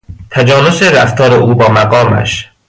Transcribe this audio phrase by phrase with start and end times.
[0.29, 2.51] تجانس رفتار او با مقامش